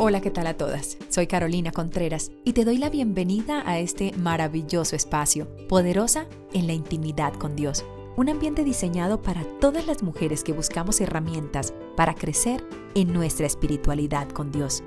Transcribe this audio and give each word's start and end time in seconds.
Hola, 0.00 0.20
¿qué 0.20 0.30
tal 0.30 0.46
a 0.46 0.56
todas? 0.56 0.96
Soy 1.08 1.26
Carolina 1.26 1.72
Contreras 1.72 2.30
y 2.44 2.52
te 2.52 2.64
doy 2.64 2.78
la 2.78 2.88
bienvenida 2.88 3.64
a 3.68 3.80
este 3.80 4.12
maravilloso 4.12 4.94
espacio, 4.94 5.48
poderosa 5.66 6.26
en 6.52 6.68
la 6.68 6.72
intimidad 6.72 7.32
con 7.32 7.56
Dios. 7.56 7.84
Un 8.16 8.28
ambiente 8.28 8.62
diseñado 8.62 9.20
para 9.20 9.42
todas 9.58 9.88
las 9.88 10.04
mujeres 10.04 10.44
que 10.44 10.52
buscamos 10.52 11.00
herramientas 11.00 11.74
para 11.96 12.14
crecer 12.14 12.62
en 12.94 13.12
nuestra 13.12 13.46
espiritualidad 13.46 14.28
con 14.28 14.52
Dios. 14.52 14.84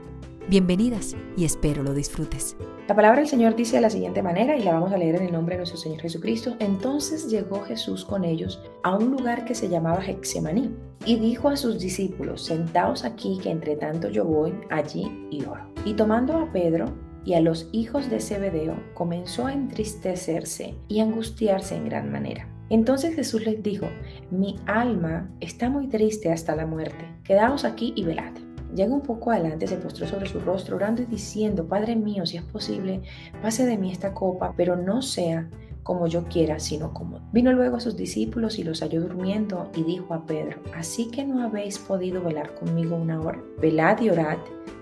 Bienvenidas 0.47 1.17
y 1.35 1.43
espero 1.43 1.83
lo 1.83 1.93
disfrutes. 1.93 2.55
La 2.87 2.95
palabra 2.95 3.19
del 3.19 3.27
Señor 3.27 3.57
dice 3.57 3.75
de 3.75 3.81
la 3.81 3.89
siguiente 3.89 4.23
manera 4.23 4.55
y 4.55 4.63
la 4.63 4.75
vamos 4.75 4.93
a 4.93 4.97
leer 4.97 5.15
en 5.15 5.23
el 5.23 5.33
nombre 5.33 5.55
de 5.55 5.59
nuestro 5.59 5.77
Señor 5.77 5.99
Jesucristo. 5.99 6.55
Entonces 6.59 7.29
llegó 7.29 7.61
Jesús 7.63 8.05
con 8.05 8.23
ellos 8.23 8.61
a 8.81 8.95
un 8.95 9.11
lugar 9.11 9.43
que 9.43 9.55
se 9.55 9.67
llamaba 9.67 10.05
Hexemaní 10.05 10.73
y 11.05 11.15
dijo 11.15 11.49
a 11.49 11.57
sus 11.57 11.79
discípulos, 11.79 12.45
sentaos 12.45 13.05
aquí 13.05 13.39
que 13.41 13.49
entre 13.49 13.75
tanto 13.75 14.09
yo 14.09 14.25
voy 14.25 14.53
allí 14.69 15.27
y 15.31 15.43
oro. 15.45 15.65
Y 15.85 15.93
tomando 15.93 16.37
a 16.37 16.51
Pedro 16.51 16.85
y 17.25 17.33
a 17.33 17.41
los 17.41 17.69
hijos 17.71 18.09
de 18.09 18.19
Zebedeo, 18.19 18.75
comenzó 18.93 19.47
a 19.47 19.53
entristecerse 19.53 20.75
y 20.87 20.99
angustiarse 20.99 21.75
en 21.75 21.85
gran 21.85 22.11
manera. 22.11 22.47
Entonces 22.69 23.15
Jesús 23.15 23.45
les 23.45 23.61
dijo, 23.61 23.87
mi 24.29 24.55
alma 24.65 25.29
está 25.39 25.69
muy 25.69 25.87
triste 25.87 26.31
hasta 26.31 26.55
la 26.55 26.65
muerte, 26.65 27.05
quedaos 27.23 27.65
aquí 27.65 27.93
y 27.95 28.03
velad. 28.05 28.33
Llega 28.73 28.93
un 28.93 29.01
poco 29.01 29.31
adelante, 29.31 29.67
se 29.67 29.75
postró 29.75 30.07
sobre 30.07 30.29
su 30.29 30.39
rostro, 30.39 30.77
orando 30.77 31.01
y 31.01 31.05
diciendo, 31.05 31.67
Padre 31.67 31.97
mío, 31.97 32.25
si 32.25 32.37
es 32.37 32.43
posible, 32.43 33.01
pase 33.41 33.65
de 33.65 33.77
mí 33.77 33.91
esta 33.91 34.13
copa, 34.13 34.53
pero 34.55 34.77
no 34.77 35.01
sea 35.01 35.49
como 35.83 36.07
yo 36.07 36.23
quiera, 36.25 36.59
sino 36.59 36.93
como. 36.93 37.19
Vino 37.31 37.51
luego 37.53 37.77
a 37.77 37.79
sus 37.79 37.95
discípulos 37.95 38.59
y 38.59 38.63
los 38.63 38.81
halló 38.81 39.01
durmiendo 39.01 39.69
y 39.75 39.83
dijo 39.83 40.13
a 40.13 40.25
Pedro, 40.25 40.59
así 40.75 41.09
que 41.09 41.25
no 41.25 41.43
habéis 41.43 41.79
podido 41.79 42.21
velar 42.21 42.55
conmigo 42.55 42.95
una 42.95 43.19
hora. 43.19 43.41
Velad 43.59 44.01
y 44.01 44.09
orad. 44.09 44.37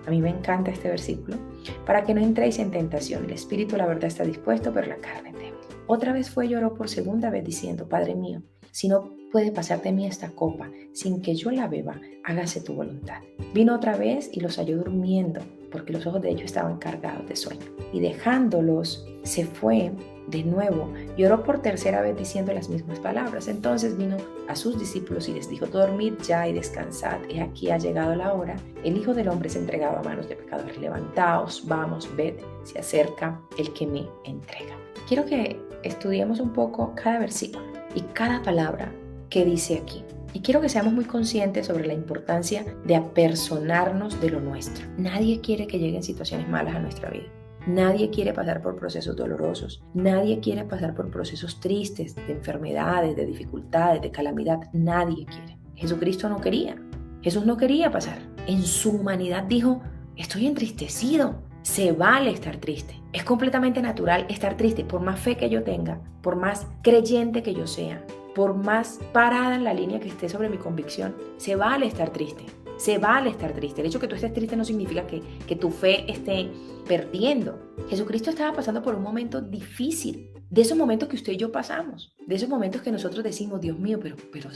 A 0.07 0.09
mí 0.09 0.21
me 0.21 0.29
encanta 0.29 0.71
este 0.71 0.89
versículo. 0.89 1.37
Para 1.85 2.03
que 2.03 2.13
no 2.13 2.21
entréis 2.21 2.59
en 2.59 2.71
tentación. 2.71 3.25
El 3.25 3.31
espíritu, 3.31 3.77
la 3.77 3.85
verdad, 3.85 4.05
está 4.05 4.23
dispuesto, 4.23 4.73
pero 4.73 4.87
la 4.87 4.97
carne 4.97 5.33
débil. 5.33 5.53
Otra 5.87 6.13
vez 6.13 6.29
fue 6.29 6.45
y 6.45 6.49
lloró 6.49 6.73
por 6.73 6.89
segunda 6.89 7.29
vez 7.29 7.43
diciendo, 7.43 7.87
Padre 7.87 8.15
mío, 8.15 8.41
si 8.71 8.87
no 8.87 9.11
puede 9.31 9.51
pasar 9.51 9.81
de 9.81 9.91
mí 9.91 10.05
esta 10.05 10.29
copa 10.31 10.69
sin 10.93 11.21
que 11.21 11.35
yo 11.35 11.51
la 11.51 11.67
beba, 11.67 11.99
hágase 12.23 12.61
tu 12.61 12.73
voluntad. 12.73 13.21
Vino 13.53 13.75
otra 13.75 13.95
vez 13.95 14.29
y 14.33 14.39
los 14.39 14.57
halló 14.57 14.77
durmiendo, 14.77 15.41
porque 15.71 15.93
los 15.93 16.05
ojos 16.05 16.21
de 16.21 16.29
ellos 16.29 16.45
estaban 16.45 16.77
cargados 16.77 17.27
de 17.27 17.35
sueño. 17.35 17.65
Y 17.93 17.99
dejándolos, 17.99 19.05
se 19.23 19.45
fue 19.45 19.91
de 20.27 20.43
nuevo 20.43 20.91
y 21.17 21.25
oró 21.25 21.43
por 21.43 21.61
tercera 21.61 22.01
vez 22.01 22.15
diciendo 22.15 22.53
las 22.53 22.69
mismas 22.69 22.99
palabras. 22.99 23.47
Entonces 23.47 23.97
vino 23.97 24.17
a 24.47 24.55
sus 24.55 24.79
discípulos 24.79 25.27
y 25.27 25.33
les 25.33 25.49
dijo, 25.49 25.65
dormid 25.65 26.13
ya 26.25 26.47
y 26.47 26.53
descansad, 26.53 27.19
he 27.29 27.41
aquí 27.41 27.71
ha 27.71 27.77
llegado 27.77 28.15
la 28.15 28.33
hora, 28.33 28.55
el 28.83 28.97
Hijo 28.97 29.13
del 29.13 29.29
Hombre 29.29 29.49
es 29.49 29.55
entregado 29.55 29.97
a 29.97 30.03
manos 30.03 30.29
de 30.29 30.35
pecadores, 30.35 30.77
levantaos, 30.77 31.67
vamos, 31.67 32.09
ved, 32.15 32.35
se 32.63 32.79
acerca 32.79 33.41
el 33.57 33.73
que 33.73 33.87
me 33.87 34.07
entrega. 34.23 34.75
Quiero 35.07 35.25
que 35.25 35.59
estudiemos 35.83 36.39
un 36.39 36.53
poco 36.53 36.93
cada 36.95 37.19
versículo 37.19 37.78
y 37.95 38.01
cada 38.13 38.41
palabra 38.41 38.91
que 39.29 39.45
dice 39.45 39.77
aquí. 39.81 40.03
Y 40.33 40.41
quiero 40.41 40.61
que 40.61 40.69
seamos 40.69 40.93
muy 40.93 41.05
conscientes 41.05 41.67
sobre 41.67 41.87
la 41.87 41.93
importancia 41.93 42.65
de 42.85 42.95
apersonarnos 42.95 44.21
de 44.21 44.29
lo 44.29 44.39
nuestro. 44.39 44.85
Nadie 44.97 45.41
quiere 45.41 45.65
que 45.67 45.79
lleguen 45.79 46.03
situaciones 46.03 46.47
malas 46.47 46.75
a 46.75 46.79
nuestra 46.79 47.09
vida. 47.09 47.25
Nadie 47.67 48.09
quiere 48.09 48.33
pasar 48.33 48.61
por 48.61 48.75
procesos 48.75 49.15
dolorosos. 49.15 49.83
Nadie 49.93 50.39
quiere 50.39 50.63
pasar 50.63 50.93
por 50.93 51.09
procesos 51.09 51.59
tristes, 51.59 52.15
de 52.15 52.31
enfermedades, 52.31 53.15
de 53.15 53.25
dificultades, 53.25 54.01
de 54.01 54.11
calamidad. 54.11 54.59
Nadie 54.71 55.25
quiere. 55.25 55.57
Jesucristo 55.75 56.29
no 56.29 56.39
quería. 56.39 56.75
Jesús 57.21 57.45
no 57.45 57.57
quería 57.57 57.91
pasar. 57.91 58.19
En 58.47 58.63
su 58.63 58.91
humanidad 58.91 59.43
dijo, 59.43 59.81
estoy 60.15 60.47
entristecido. 60.47 61.41
Se 61.69 61.91
vale 61.91 62.31
estar 62.31 62.57
triste. 62.57 62.99
Es 63.13 63.23
completamente 63.23 63.79
natural 63.79 64.25
estar 64.27 64.57
triste, 64.57 64.83
por 64.83 65.01
más 65.01 65.19
fe 65.19 65.37
que 65.37 65.51
yo 65.51 65.61
tenga, 65.61 66.01
por 66.23 66.35
más 66.35 66.65
creyente 66.81 67.43
que 67.43 67.53
yo 67.53 67.67
sea, 67.67 68.03
por 68.33 68.55
más 68.55 68.99
parada 69.13 69.53
en 69.53 69.63
la 69.63 69.75
línea 69.75 69.99
que 69.99 70.07
esté 70.07 70.29
sobre 70.29 70.49
mi 70.49 70.57
convicción, 70.57 71.15
se 71.37 71.55
vale 71.55 71.85
estar 71.85 72.09
triste. 72.09 72.43
Se 72.79 72.97
vale 72.97 73.29
estar 73.29 73.53
triste. 73.53 73.81
El 73.81 73.87
hecho 73.87 73.99
que 73.99 74.07
tú 74.07 74.15
estés 74.15 74.33
triste 74.33 74.55
no 74.55 74.65
significa 74.65 75.05
que, 75.05 75.21
que 75.47 75.55
tu 75.55 75.69
fe 75.69 76.11
esté 76.11 76.49
perdiendo. 76.87 77.59
Jesucristo 77.87 78.31
estaba 78.31 78.55
pasando 78.55 78.81
por 78.81 78.95
un 78.95 79.03
momento 79.03 79.39
difícil, 79.39 80.33
de 80.49 80.63
esos 80.63 80.75
momentos 80.75 81.07
que 81.07 81.17
usted 81.17 81.33
y 81.33 81.37
yo 81.37 81.51
pasamos, 81.51 82.15
de 82.25 82.33
esos 82.33 82.49
momentos 82.49 82.81
que 82.81 82.91
nosotros 82.91 83.23
decimos, 83.23 83.61
Dios 83.61 83.77
mío, 83.77 83.99
pero, 84.01 84.15
pero 84.33 84.49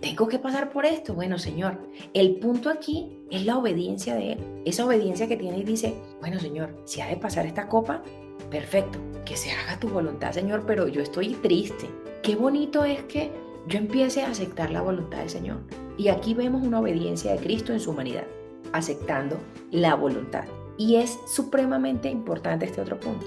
tengo 0.00 0.28
que 0.28 0.38
pasar 0.38 0.70
por 0.70 0.86
esto. 0.86 1.14
Bueno, 1.14 1.38
Señor, 1.38 1.78
el 2.14 2.36
punto 2.36 2.70
aquí 2.70 3.18
es 3.30 3.44
la 3.44 3.58
obediencia 3.58 4.14
de 4.14 4.32
Él. 4.32 4.38
Esa 4.64 4.86
obediencia 4.86 5.26
que 5.26 5.36
tiene 5.36 5.58
y 5.58 5.64
dice, 5.64 5.94
bueno, 6.20 6.38
Señor, 6.38 6.74
si 6.84 7.00
ha 7.00 7.08
de 7.08 7.16
pasar 7.16 7.46
esta 7.46 7.68
copa, 7.68 8.02
perfecto, 8.50 8.98
que 9.24 9.36
se 9.36 9.50
haga 9.50 9.80
tu 9.80 9.88
voluntad, 9.88 10.32
Señor, 10.32 10.64
pero 10.66 10.88
yo 10.88 11.02
estoy 11.02 11.34
triste. 11.34 11.88
Qué 12.22 12.36
bonito 12.36 12.84
es 12.84 13.02
que 13.04 13.30
yo 13.66 13.78
empiece 13.78 14.22
a 14.22 14.30
aceptar 14.30 14.70
la 14.70 14.82
voluntad 14.82 15.18
del 15.18 15.30
Señor. 15.30 15.58
Y 15.96 16.08
aquí 16.08 16.32
vemos 16.32 16.62
una 16.62 16.80
obediencia 16.80 17.32
de 17.32 17.38
Cristo 17.38 17.72
en 17.72 17.80
su 17.80 17.90
humanidad, 17.90 18.24
aceptando 18.72 19.36
la 19.72 19.94
voluntad. 19.96 20.44
Y 20.76 20.96
es 20.96 21.18
supremamente 21.26 22.08
importante 22.08 22.66
este 22.66 22.80
otro 22.80 23.00
punto. 23.00 23.26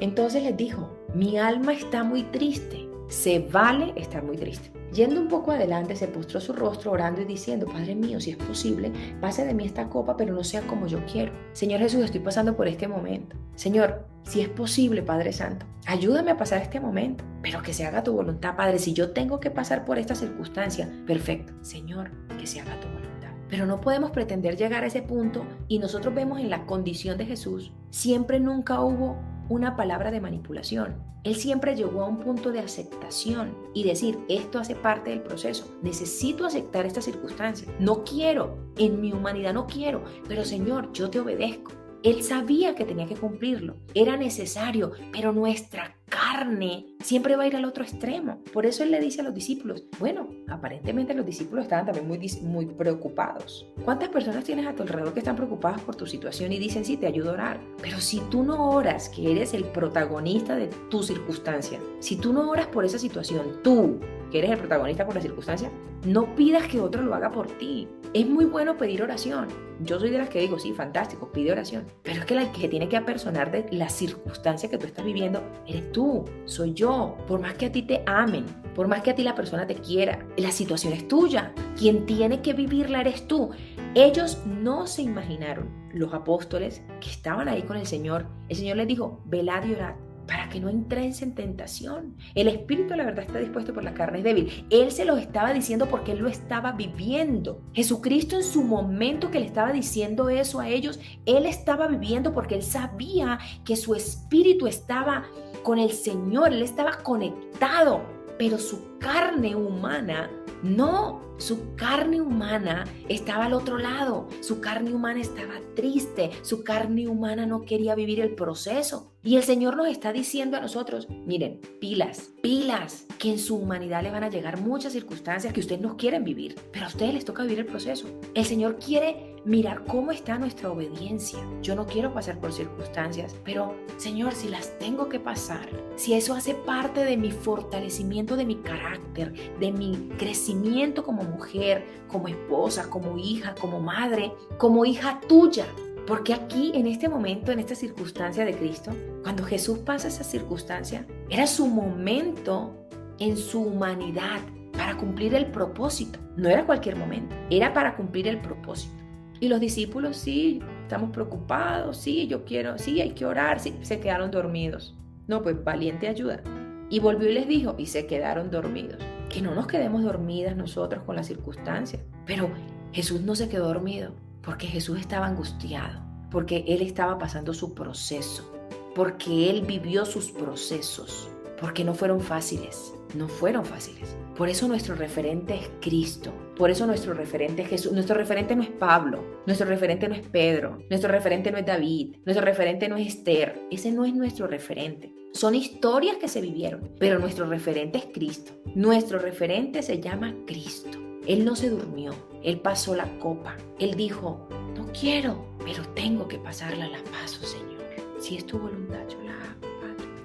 Entonces 0.00 0.42
les 0.42 0.56
dijo, 0.56 0.90
mi 1.14 1.38
alma 1.38 1.72
está 1.72 2.04
muy 2.04 2.24
triste, 2.24 2.88
se 3.08 3.38
vale 3.38 3.94
estar 3.96 4.22
muy 4.22 4.36
triste. 4.36 4.79
Yendo 4.92 5.20
un 5.20 5.28
poco 5.28 5.52
adelante, 5.52 5.94
se 5.94 6.08
postró 6.08 6.40
su 6.40 6.52
rostro 6.52 6.92
orando 6.92 7.20
y 7.20 7.24
diciendo, 7.24 7.66
Padre 7.66 7.94
mío, 7.94 8.20
si 8.20 8.30
es 8.30 8.36
posible, 8.36 8.92
pase 9.20 9.44
de 9.44 9.54
mí 9.54 9.64
esta 9.64 9.88
copa, 9.88 10.16
pero 10.16 10.34
no 10.34 10.42
sea 10.42 10.62
como 10.62 10.86
yo 10.86 11.04
quiero. 11.06 11.32
Señor 11.52 11.80
Jesús, 11.80 12.04
estoy 12.04 12.20
pasando 12.20 12.56
por 12.56 12.66
este 12.66 12.88
momento. 12.88 13.36
Señor, 13.54 14.06
si 14.24 14.40
es 14.40 14.48
posible, 14.48 15.02
Padre 15.02 15.32
Santo, 15.32 15.66
ayúdame 15.86 16.32
a 16.32 16.36
pasar 16.36 16.60
este 16.62 16.80
momento, 16.80 17.24
pero 17.42 17.62
que 17.62 17.72
se 17.72 17.86
haga 17.86 18.02
tu 18.02 18.12
voluntad, 18.12 18.56
Padre. 18.56 18.78
Si 18.78 18.92
yo 18.92 19.12
tengo 19.12 19.38
que 19.38 19.50
pasar 19.50 19.84
por 19.84 19.98
esta 19.98 20.14
circunstancia, 20.14 20.90
perfecto. 21.06 21.52
Señor, 21.62 22.10
que 22.38 22.46
se 22.46 22.60
haga 22.60 22.78
tu 22.80 22.88
voluntad. 22.88 23.30
Pero 23.48 23.66
no 23.66 23.80
podemos 23.80 24.10
pretender 24.10 24.56
llegar 24.56 24.84
a 24.84 24.86
ese 24.86 25.02
punto 25.02 25.44
y 25.68 25.78
nosotros 25.78 26.14
vemos 26.14 26.40
en 26.40 26.50
la 26.50 26.66
condición 26.66 27.18
de 27.18 27.26
Jesús, 27.26 27.72
siempre 27.90 28.38
nunca 28.38 28.80
hubo 28.80 29.18
una 29.50 29.76
palabra 29.76 30.10
de 30.10 30.20
manipulación. 30.20 31.02
Él 31.24 31.34
siempre 31.34 31.74
llegó 31.76 32.02
a 32.02 32.06
un 32.06 32.20
punto 32.20 32.52
de 32.52 32.60
aceptación 32.60 33.54
y 33.74 33.84
decir, 33.84 34.18
esto 34.28 34.60
hace 34.60 34.76
parte 34.76 35.10
del 35.10 35.20
proceso. 35.20 35.76
Necesito 35.82 36.46
aceptar 36.46 36.86
esta 36.86 37.02
circunstancia. 37.02 37.68
No 37.78 38.04
quiero, 38.04 38.72
en 38.78 39.00
mi 39.00 39.12
humanidad 39.12 39.52
no 39.52 39.66
quiero, 39.66 40.04
pero 40.28 40.44
Señor, 40.44 40.92
yo 40.92 41.10
te 41.10 41.20
obedezco. 41.20 41.72
Él 42.02 42.22
sabía 42.22 42.74
que 42.74 42.86
tenía 42.86 43.06
que 43.06 43.16
cumplirlo, 43.16 43.76
era 43.92 44.16
necesario, 44.16 44.92
pero 45.12 45.32
nuestra 45.32 45.96
carne 46.10 46.86
siempre 47.02 47.36
va 47.36 47.44
a 47.44 47.46
ir 47.46 47.56
al 47.56 47.64
otro 47.64 47.82
extremo. 47.82 48.42
Por 48.52 48.66
eso 48.66 48.82
él 48.82 48.90
le 48.90 49.00
dice 49.00 49.22
a 49.22 49.24
los 49.24 49.34
discípulos, 49.34 49.84
bueno, 49.98 50.28
aparentemente 50.48 51.14
los 51.14 51.24
discípulos 51.24 51.64
estaban 51.64 51.86
también 51.86 52.06
muy, 52.42 52.66
preocupados. 52.66 53.66
¿Cuántas 53.84 54.10
personas 54.10 54.44
tienes 54.44 54.66
a 54.66 54.74
tu 54.74 54.82
alrededor 54.82 55.14
que 55.14 55.20
están 55.20 55.36
preocupadas 55.36 55.80
por 55.80 55.96
tu 55.96 56.06
situación 56.06 56.52
y 56.52 56.58
dicen, 56.58 56.84
sí, 56.84 56.96
te 56.98 57.06
ayudo 57.06 57.30
a 57.30 57.34
orar? 57.34 57.60
Pero 57.80 58.00
si 58.00 58.20
tú 58.30 58.42
no 58.42 58.70
oras, 58.70 59.08
que 59.08 59.30
eres 59.30 59.54
el 59.54 59.64
protagonista 59.64 60.56
de 60.56 60.66
tu 60.90 61.02
circunstancia, 61.02 61.80
si 62.00 62.16
tú 62.16 62.32
no 62.32 62.50
oras 62.50 62.66
por 62.66 62.84
esa 62.84 62.98
situación, 62.98 63.60
tú, 63.62 63.98
que 64.30 64.38
eres 64.38 64.50
el 64.50 64.58
protagonista 64.58 65.06
por 65.06 65.14
la 65.14 65.22
circunstancia, 65.22 65.70
no 66.04 66.34
pidas 66.34 66.66
que 66.66 66.80
otro 66.80 67.02
lo 67.02 67.14
haga 67.14 67.30
por 67.30 67.46
ti. 67.58 67.88
Es 68.14 68.26
muy 68.26 68.44
bueno 68.44 68.76
pedir 68.76 69.02
oración. 69.02 69.48
Yo 69.82 70.00
soy 70.00 70.10
de 70.10 70.18
las 70.18 70.28
que 70.28 70.40
digo, 70.40 70.58
sí, 70.58 70.72
fantástico, 70.72 71.30
pide 71.30 71.52
oración. 71.52 71.84
Pero 72.02 72.20
es 72.20 72.24
que 72.26 72.34
la 72.34 72.50
que 72.52 72.68
tiene 72.68 72.88
que 72.88 72.96
apersonar 72.96 73.50
de 73.50 73.66
la 73.70 73.88
circunstancia 73.88 74.68
que 74.68 74.78
tú 74.78 74.86
estás 74.86 75.04
viviendo 75.04 75.42
eres 75.66 75.92
tú, 75.92 75.99
soy 76.44 76.74
yo. 76.74 77.16
Por 77.26 77.40
más 77.40 77.54
que 77.54 77.66
a 77.66 77.72
ti 77.72 77.82
te 77.82 78.02
amen, 78.06 78.44
por 78.74 78.88
más 78.88 79.02
que 79.02 79.10
a 79.10 79.14
ti 79.14 79.22
la 79.22 79.34
persona 79.34 79.66
te 79.66 79.74
quiera, 79.74 80.26
la 80.36 80.50
situación 80.50 80.92
es 80.92 81.08
tuya. 81.08 81.52
Quien 81.78 82.06
tiene 82.06 82.42
que 82.42 82.52
vivirla 82.52 83.00
eres 83.00 83.26
tú. 83.26 83.50
Ellos 83.94 84.38
no 84.46 84.86
se 84.86 85.02
imaginaron, 85.02 85.68
los 85.92 86.14
apóstoles 86.14 86.82
que 87.00 87.10
estaban 87.10 87.48
ahí 87.48 87.62
con 87.62 87.76
el 87.76 87.86
Señor. 87.86 88.26
El 88.48 88.56
Señor 88.56 88.76
les 88.76 88.88
dijo, 88.88 89.20
velad 89.24 89.64
y 89.64 89.74
orad 89.74 89.94
para 90.30 90.48
que 90.48 90.60
no 90.60 90.68
entren 90.68 91.12
en 91.20 91.34
tentación. 91.34 92.14
El 92.36 92.46
espíritu, 92.46 92.94
la 92.94 93.04
verdad, 93.04 93.24
está 93.24 93.40
dispuesto 93.40 93.74
por 93.74 93.82
la 93.82 93.94
carne 93.94 94.18
es 94.18 94.24
débil. 94.24 94.66
Él 94.70 94.92
se 94.92 95.04
los 95.04 95.18
estaba 95.18 95.52
diciendo 95.52 95.86
porque 95.86 96.12
él 96.12 96.18
lo 96.18 96.28
estaba 96.28 96.70
viviendo. 96.70 97.60
Jesucristo 97.72 98.36
en 98.36 98.44
su 98.44 98.62
momento 98.62 99.32
que 99.32 99.40
le 99.40 99.46
estaba 99.46 99.72
diciendo 99.72 100.28
eso 100.30 100.60
a 100.60 100.68
ellos, 100.68 101.00
él 101.26 101.46
estaba 101.46 101.88
viviendo 101.88 102.32
porque 102.32 102.54
él 102.54 102.62
sabía 102.62 103.40
que 103.64 103.74
su 103.74 103.96
espíritu 103.96 104.68
estaba 104.68 105.24
con 105.64 105.78
el 105.78 105.90
Señor, 105.90 106.52
él 106.52 106.62
estaba 106.62 106.98
conectado, 106.98 108.02
pero 108.38 108.56
su 108.56 108.98
carne 108.98 109.56
humana 109.56 110.30
no. 110.62 111.29
Su 111.40 111.74
carne 111.74 112.20
humana 112.20 112.84
estaba 113.08 113.46
al 113.46 113.54
otro 113.54 113.78
lado. 113.78 114.28
Su 114.42 114.60
carne 114.60 114.92
humana 114.92 115.22
estaba 115.22 115.54
triste. 115.74 116.30
Su 116.42 116.62
carne 116.64 117.08
humana 117.08 117.46
no 117.46 117.62
quería 117.62 117.94
vivir 117.94 118.20
el 118.20 118.34
proceso. 118.34 119.14
Y 119.22 119.36
el 119.36 119.42
Señor 119.42 119.76
nos 119.76 119.88
está 119.88 120.12
diciendo 120.12 120.56
a 120.56 120.60
nosotros, 120.60 121.08
miren, 121.26 121.60
pilas, 121.80 122.30
pilas, 122.42 123.06
que 123.18 123.30
en 123.30 123.38
su 123.38 123.56
humanidad 123.56 124.02
le 124.02 124.10
van 124.10 124.24
a 124.24 124.30
llegar 124.30 124.60
muchas 124.60 124.94
circunstancias 124.94 125.52
que 125.52 125.60
ustedes 125.60 125.82
no 125.82 125.98
quieren 125.98 126.24
vivir, 126.24 126.54
pero 126.72 126.86
a 126.86 126.88
ustedes 126.88 127.12
les 127.12 127.24
toca 127.26 127.42
vivir 127.42 127.58
el 127.58 127.66
proceso. 127.66 128.06
El 128.34 128.46
Señor 128.46 128.78
quiere 128.78 129.36
mirar 129.44 129.84
cómo 129.84 130.10
está 130.10 130.38
nuestra 130.38 130.70
obediencia. 130.70 131.38
Yo 131.62 131.74
no 131.74 131.86
quiero 131.86 132.14
pasar 132.14 132.38
por 132.40 132.52
circunstancias, 132.52 133.36
pero 133.44 133.74
Señor, 133.98 134.32
si 134.32 134.48
las 134.48 134.78
tengo 134.78 135.10
que 135.10 135.20
pasar, 135.20 135.68
si 135.96 136.14
eso 136.14 136.34
hace 136.34 136.54
parte 136.54 137.04
de 137.04 137.18
mi 137.18 137.30
fortalecimiento 137.30 138.36
de 138.36 138.46
mi 138.46 138.56
carácter, 138.56 139.34
de 139.58 139.70
mi 139.70 140.08
crecimiento 140.16 141.04
como 141.04 141.24
mujer, 141.30 141.86
como 142.08 142.28
esposa, 142.28 142.90
como 142.90 143.18
hija, 143.18 143.54
como 143.54 143.80
madre, 143.80 144.32
como 144.58 144.84
hija 144.84 145.20
tuya, 145.28 145.66
porque 146.06 146.34
aquí, 146.34 146.72
en 146.74 146.86
este 146.86 147.08
momento, 147.08 147.52
en 147.52 147.60
esta 147.60 147.74
circunstancia 147.74 148.44
de 148.44 148.56
Cristo, 148.56 148.90
cuando 149.22 149.44
Jesús 149.44 149.78
pasa 149.78 150.08
esa 150.08 150.24
circunstancia, 150.24 151.06
era 151.28 151.46
su 151.46 151.66
momento 151.66 152.74
en 153.18 153.36
su 153.36 153.62
humanidad 153.62 154.40
para 154.72 154.96
cumplir 154.96 155.34
el 155.34 155.46
propósito. 155.46 156.18
No 156.36 156.48
era 156.48 156.66
cualquier 156.66 156.96
momento, 156.96 157.36
era 157.48 157.72
para 157.72 157.94
cumplir 157.94 158.26
el 158.26 158.40
propósito. 158.40 158.94
Y 159.38 159.48
los 159.48 159.60
discípulos, 159.60 160.16
sí, 160.16 160.60
estamos 160.82 161.10
preocupados, 161.10 161.96
sí, 161.96 162.26
yo 162.26 162.44
quiero, 162.44 162.76
sí, 162.78 163.00
hay 163.00 163.12
que 163.12 163.24
orar, 163.24 163.60
sí, 163.60 163.78
se 163.82 164.00
quedaron 164.00 164.30
dormidos. 164.30 164.96
No, 165.28 165.42
pues 165.42 165.62
valiente 165.62 166.08
ayuda. 166.08 166.42
Y 166.90 166.98
volvió 166.98 167.30
y 167.30 167.34
les 167.34 167.48
dijo, 167.48 167.76
y 167.78 167.86
se 167.86 168.06
quedaron 168.06 168.50
dormidos. 168.50 168.98
Que 169.28 169.40
no 169.40 169.54
nos 169.54 169.68
quedemos 169.68 170.02
dormidas 170.02 170.56
nosotros 170.56 171.04
con 171.04 171.16
las 171.16 171.28
circunstancias. 171.28 172.02
Pero 172.26 172.50
Jesús 172.92 173.20
no 173.20 173.36
se 173.36 173.48
quedó 173.48 173.68
dormido 173.68 174.12
porque 174.42 174.66
Jesús 174.66 174.98
estaba 174.98 175.26
angustiado, 175.26 176.00
porque 176.30 176.64
Él 176.66 176.82
estaba 176.82 177.18
pasando 177.18 177.54
su 177.54 177.74
proceso, 177.74 178.52
porque 178.94 179.50
Él 179.50 179.62
vivió 179.62 180.04
sus 180.04 180.32
procesos, 180.32 181.28
porque 181.60 181.84
no 181.84 181.94
fueron 181.94 182.20
fáciles, 182.20 182.94
no 183.14 183.28
fueron 183.28 183.64
fáciles. 183.64 184.16
Por 184.36 184.48
eso 184.48 184.68
nuestro 184.68 184.94
referente 184.94 185.54
es 185.54 185.70
Cristo, 185.80 186.32
por 186.56 186.70
eso 186.70 186.86
nuestro 186.86 187.14
referente 187.14 187.62
es 187.62 187.68
Jesús. 187.68 187.92
Nuestro 187.92 188.16
referente 188.16 188.56
no 188.56 188.62
es 188.62 188.70
Pablo, 188.70 189.24
nuestro 189.46 189.66
referente 189.66 190.08
no 190.08 190.14
es 190.14 190.26
Pedro, 190.26 190.78
nuestro 190.88 191.10
referente 191.10 191.50
no 191.50 191.58
es 191.58 191.66
David, 191.66 192.16
nuestro 192.24 192.44
referente 192.44 192.88
no 192.88 192.96
es 192.96 193.08
Esther, 193.08 193.60
ese 193.70 193.92
no 193.92 194.04
es 194.04 194.14
nuestro 194.14 194.46
referente. 194.46 195.12
Son 195.32 195.54
historias 195.54 196.16
que 196.16 196.28
se 196.28 196.40
vivieron, 196.40 196.90
pero 196.98 197.18
nuestro 197.18 197.46
referente 197.46 197.98
es 197.98 198.06
Cristo. 198.12 198.52
Nuestro 198.74 199.18
referente 199.18 199.82
se 199.82 200.00
llama 200.00 200.34
Cristo. 200.46 200.98
Él 201.26 201.44
no 201.44 201.54
se 201.54 201.70
durmió, 201.70 202.12
él 202.42 202.60
pasó 202.60 202.96
la 202.96 203.18
copa. 203.18 203.56
Él 203.78 203.94
dijo, 203.94 204.48
no 204.76 204.90
quiero, 204.98 205.46
pero 205.64 205.82
tengo 205.94 206.26
que 206.26 206.38
pasarla, 206.38 206.88
la 206.88 207.02
paso, 207.04 207.44
Señor. 207.44 207.70
Si 208.18 208.36
es 208.36 208.44
tu 208.44 208.58
voluntad, 208.58 209.08
yo 209.08 209.22
la 209.22 209.32
hago. 209.32 209.69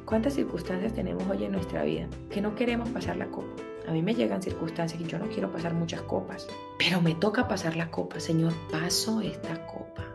¿Cuántas 0.06 0.36
circunstancias 0.36 0.94
tenemos 0.94 1.28
hoy 1.28 1.46
en 1.46 1.52
nuestra 1.52 1.84
vida 1.84 2.08
que 2.30 2.40
no 2.40 2.54
queremos 2.54 2.90
pasar 2.90 3.18
la 3.18 3.26
copa? 3.26 3.50
A 3.88 3.92
mí 3.92 4.04
me 4.04 4.14
llegan 4.14 4.40
circunstancias 4.40 5.02
que 5.02 5.08
yo 5.08 5.18
no 5.18 5.28
quiero 5.30 5.52
pasar 5.52 5.74
muchas 5.74 6.04
copas, 6.04 6.48
pero 6.78 7.02
me 7.02 7.16
toca 7.16 7.48
pasar 7.48 7.76
la 7.76 7.90
copa. 7.90 8.20
Señor, 8.20 8.54
paso 8.72 9.22
esta 9.22 9.66
copa. 9.66 10.06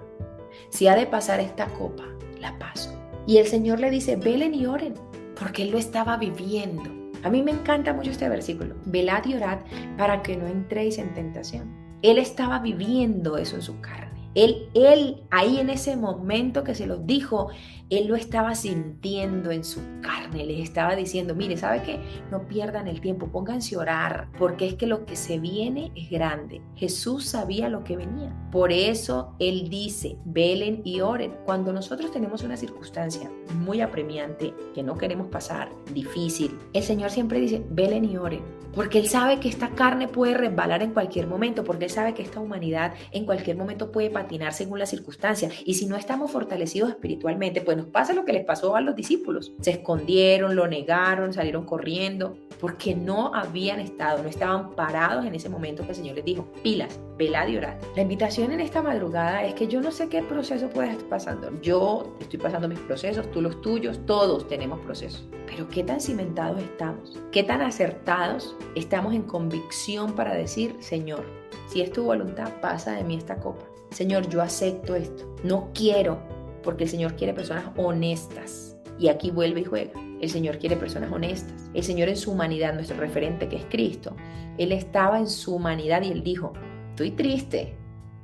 Si 0.69 0.87
ha 0.87 0.94
de 0.94 1.06
pasar 1.06 1.40
esta 1.40 1.66
copa, 1.66 2.04
la 2.38 2.56
paso. 2.60 2.96
Y 3.26 3.38
el 3.38 3.48
Señor 3.48 3.81
le 3.81 3.90
dice, 3.90 4.14
velen 4.14 4.54
y 4.54 4.66
oren, 4.66 4.94
porque 5.37 5.64
Él 5.64 5.72
lo 5.72 5.78
estaba 5.78 6.16
viviendo. 6.16 6.84
A 7.25 7.28
mí 7.28 7.42
me 7.42 7.50
encanta 7.50 7.92
mucho 7.92 8.12
este 8.12 8.28
versículo. 8.28 8.76
Velad 8.84 9.25
y 9.25 9.34
orad 9.34 9.58
para 9.98 10.22
que 10.22 10.37
no 10.37 10.46
entréis 10.46 10.98
en 10.98 11.12
tentación. 11.14 11.98
Él 12.02 12.19
estaba 12.19 12.60
viviendo 12.60 13.38
eso 13.38 13.56
en 13.56 13.62
su 13.62 13.81
carne. 13.81 14.31
Él, 14.37 14.69
él, 14.75 15.25
ahí 15.31 15.58
en 15.58 15.70
ese 15.70 15.96
momento 15.96 16.62
que 16.62 16.76
se 16.76 16.87
los 16.87 17.04
dijo, 17.04 17.50
él 17.90 18.06
lo 18.06 18.14
estaba 18.14 18.54
sintiendo 18.54 19.50
en 19.50 19.64
su 19.64 19.81
carne, 20.00 20.44
les 20.44 20.60
estaba 20.60 20.94
diciendo, 20.94 21.34
mire, 21.34 21.56
¿sabe 21.56 21.82
qué? 21.82 21.98
No 22.31 22.46
pierdan 22.46 22.87
el 22.87 23.00
tiempo, 23.00 23.26
pónganse 23.26 23.75
a 23.75 23.81
orar, 23.81 24.28
porque 24.38 24.66
es 24.66 24.75
que 24.75 24.87
lo 24.87 25.04
que 25.04 25.16
se 25.16 25.38
viene 25.38 25.90
es 25.96 26.08
grande. 26.08 26.62
Jesús 26.76 27.26
sabía 27.26 27.69
lo 27.69 27.82
que 27.82 27.96
venía. 27.96 28.34
Por 28.52 28.72
eso 28.72 29.34
Él 29.38 29.69
dice, 29.69 30.16
velen 30.25 30.82
y 30.84 31.00
oren. 31.00 31.34
Cuando 31.44 31.72
nosotros 31.72 32.12
tenemos 32.12 32.42
una 32.42 32.56
circunstancia 32.56 33.31
muy 33.54 33.81
apremiante, 33.81 34.54
que 34.75 34.82
no 34.82 34.96
queremos 34.96 35.26
pasar, 35.26 35.70
difícil, 35.92 36.56
el 36.72 36.82
Señor 36.82 37.10
siempre 37.10 37.40
dice, 37.40 37.64
velen 37.70 38.04
y 38.04 38.16
oren. 38.16 38.60
Porque 38.75 39.00
Él 39.00 39.08
sabe 39.08 39.40
que 39.40 39.48
esta 39.48 39.70
carne 39.70 40.06
puede 40.06 40.34
resbalar 40.34 40.82
en 40.82 40.92
cualquier 40.92 41.26
momento, 41.26 41.64
porque 41.64 41.87
Él 41.87 41.90
sabe 41.90 42.14
que 42.14 42.22
esta 42.22 42.38
humanidad 42.38 42.94
en 43.10 43.26
cualquier 43.26 43.56
momento 43.56 43.90
puede 43.90 44.10
patinar 44.10 44.52
según 44.52 44.78
las 44.78 44.90
circunstancias. 44.90 45.52
Y 45.64 45.75
si 45.75 45.87
no 45.87 45.96
estamos 45.96 46.31
fortalecidos 46.31 46.90
espiritualmente, 46.90 47.62
pues 47.62 47.80
pasa 47.87 48.12
lo 48.12 48.25
que 48.25 48.32
les 48.32 48.44
pasó 48.44 48.77
a 48.77 48.81
los 48.81 48.97
discípulos. 48.97 49.53
Se 49.61 49.71
escondieron, 49.71 50.56
lo 50.56 50.67
negaron, 50.67 51.32
salieron 51.32 51.65
corriendo, 51.65 52.37
porque 52.61 52.94
no 52.94 53.35
habían 53.35 53.81
estado, 53.81 54.23
no 54.23 54.29
estaban 54.29 54.73
parados 54.73 55.25
en 55.25 55.35
ese 55.35 55.49
momento 55.49 55.82
que 55.82 55.91
el 55.91 55.97
Señor 55.97 56.17
les 56.17 56.25
dijo, 56.25 56.47
pilas, 56.62 57.00
velad 57.17 57.49
y 57.49 57.56
orad. 57.56 57.77
La 57.97 58.03
invitación 58.03 58.53
en 58.53 58.61
esta 58.61 58.82
madrugada 58.82 59.44
es 59.44 59.55
que 59.55 59.67
yo 59.67 59.81
no 59.81 59.91
sé 59.91 60.09
qué 60.09 60.23
proceso 60.23 60.69
puedes 60.69 60.93
estar 60.93 61.09
pasando. 61.09 61.50
Yo 61.62 62.17
estoy 62.21 62.38
pasando 62.38 62.69
mis 62.69 62.81
procesos, 62.81 63.31
tú 63.31 63.41
los 63.41 63.61
tuyos, 63.62 64.05
todos 64.06 64.47
tenemos 64.47 64.79
procesos. 64.81 65.26
Pero 65.47 65.69
qué 65.69 65.83
tan 65.83 66.00
cimentados 66.00 66.62
estamos, 66.62 67.19
qué 67.33 67.43
tan 67.43 67.62
acertados 67.62 68.55
estamos 68.75 69.15
en 69.15 69.23
convicción 69.23 70.12
para 70.12 70.35
decir, 70.35 70.76
Señor, 70.81 71.25
si 71.67 71.81
es 71.81 71.93
tu 71.93 72.05
voluntad, 72.05 72.61
pasa 72.61 72.93
de 72.93 73.05
mí 73.05 73.17
esta 73.17 73.37
copa. 73.37 73.65
Señor, 73.91 74.29
yo 74.29 74.41
acepto 74.41 74.94
esto. 74.94 75.35
No 75.43 75.71
quiero 75.75 76.19
porque 76.62 76.85
el 76.85 76.91
Señor 76.91 77.17
quiere 77.17 77.35
personas 77.35 77.65
honestas. 77.77 78.77
Y 78.99 79.09
aquí 79.09 79.31
vuelve 79.31 79.61
y 79.61 79.65
juega. 79.65 79.93
El 80.21 80.29
Señor 80.29 80.59
quiere 80.59 80.77
personas 80.77 81.11
honestas. 81.11 81.71
El 81.73 81.83
Señor 81.83 82.09
en 82.09 82.17
su 82.17 82.33
humanidad, 82.33 82.75
nuestro 82.75 82.99
referente 82.99 83.49
que 83.49 83.57
es 83.57 83.65
Cristo, 83.71 84.15
Él 84.59 84.73
estaba 84.73 85.19
en 85.19 85.29
su 85.29 85.55
humanidad 85.55 86.03
y 86.03 86.11
Él 86.11 86.23
dijo, 86.23 86.53
estoy 86.91 87.12
triste, 87.12 87.75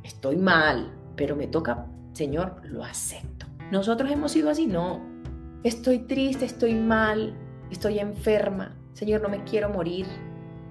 estoy 0.02 0.36
mal, 0.36 0.92
pero 1.16 1.34
me 1.34 1.46
toca, 1.46 1.86
Señor, 2.12 2.60
lo 2.64 2.84
acepto. 2.84 3.46
Nosotros 3.70 4.10
hemos 4.10 4.32
sido 4.32 4.50
así, 4.50 4.66
no. 4.66 5.00
Estoy 5.64 6.00
triste, 6.00 6.44
estoy 6.44 6.74
mal, 6.74 7.34
estoy 7.70 7.98
enferma. 7.98 8.76
Señor, 8.92 9.22
no 9.22 9.28
me 9.28 9.44
quiero 9.44 9.70
morir. 9.70 10.06